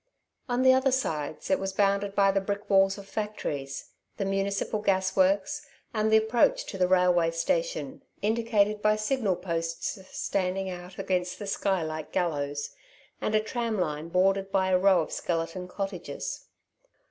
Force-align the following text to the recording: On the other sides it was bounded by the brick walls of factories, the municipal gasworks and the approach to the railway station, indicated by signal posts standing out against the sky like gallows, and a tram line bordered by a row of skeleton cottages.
On 0.49 0.63
the 0.63 0.73
other 0.73 0.91
sides 0.91 1.51
it 1.51 1.59
was 1.59 1.73
bounded 1.73 2.15
by 2.15 2.31
the 2.31 2.41
brick 2.41 2.67
walls 2.71 2.97
of 2.97 3.07
factories, 3.07 3.91
the 4.17 4.25
municipal 4.25 4.79
gasworks 4.79 5.67
and 5.93 6.11
the 6.11 6.17
approach 6.17 6.65
to 6.65 6.77
the 6.79 6.87
railway 6.87 7.29
station, 7.29 8.01
indicated 8.19 8.81
by 8.81 8.95
signal 8.95 9.35
posts 9.35 9.99
standing 10.11 10.71
out 10.71 10.97
against 10.97 11.37
the 11.37 11.45
sky 11.45 11.83
like 11.83 12.11
gallows, 12.11 12.71
and 13.21 13.35
a 13.35 13.39
tram 13.39 13.79
line 13.79 14.09
bordered 14.09 14.51
by 14.51 14.69
a 14.69 14.79
row 14.79 15.01
of 15.01 15.11
skeleton 15.11 15.67
cottages. 15.67 16.45